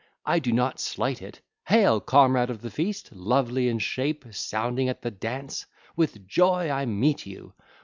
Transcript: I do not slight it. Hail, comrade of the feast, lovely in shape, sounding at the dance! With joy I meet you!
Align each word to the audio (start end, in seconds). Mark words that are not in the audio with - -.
I 0.25 0.39
do 0.39 0.51
not 0.51 0.79
slight 0.79 1.21
it. 1.21 1.41
Hail, 1.67 1.99
comrade 2.01 2.49
of 2.49 2.61
the 2.63 2.71
feast, 2.71 3.11
lovely 3.11 3.69
in 3.69 3.77
shape, 3.77 4.25
sounding 4.31 4.89
at 4.89 5.03
the 5.03 5.11
dance! 5.11 5.67
With 5.95 6.27
joy 6.27 6.71
I 6.71 6.87
meet 6.87 7.27
you! 7.27 7.53